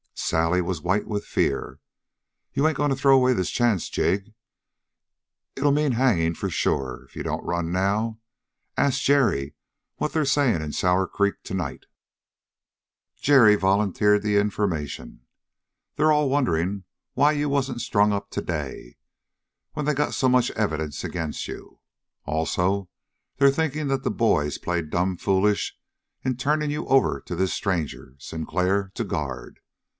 Sally 0.15 0.61
was 0.61 0.81
white 0.81 1.07
with 1.07 1.25
fear. 1.25 1.79
"You 2.53 2.65
ain't 2.65 2.77
going 2.77 2.89
to 2.89 2.95
throw 2.95 3.15
away 3.15 3.33
this 3.33 3.49
chance, 3.51 3.89
Jig? 3.89 4.33
It'll 5.55 5.71
mean 5.73 5.91
hanging 5.91 6.33
sure, 6.35 7.03
if 7.05 7.15
you 7.15 7.21
don't 7.21 7.45
run 7.45 7.71
now. 7.71 8.19
Ask 8.77 9.01
Jerry 9.01 9.55
what 9.97 10.13
they're 10.13 10.25
saying 10.25 10.61
in 10.61 10.71
Sour 10.71 11.05
Creek 11.05 11.35
tonight?" 11.43 11.85
Jerry 13.17 13.55
volunteered 13.55 14.23
the 14.23 14.37
information. 14.37 15.21
"They're 15.97 16.13
all 16.13 16.29
wondering 16.29 16.85
why 17.13 17.33
you 17.33 17.49
wasn't 17.49 17.81
strung 17.81 18.13
up 18.13 18.31
today, 18.31 18.95
when 19.73 19.85
they 19.85 19.93
got 19.93 20.13
so 20.13 20.29
much 20.29 20.49
evidence 20.51 21.03
agin' 21.03 21.33
you. 21.45 21.79
Also 22.25 22.89
they're 23.37 23.51
thinking 23.51 23.87
that 23.89 24.03
the 24.03 24.11
boys 24.11 24.57
played 24.57 24.89
plumb 24.89 25.17
foolish 25.17 25.77
in 26.23 26.37
turning 26.37 26.71
you 26.71 26.87
over 26.87 27.19
to 27.19 27.35
this 27.35 27.53
stranger, 27.53 28.15
Sinclair, 28.17 28.91
to 28.95 29.03
guard. 29.03 29.59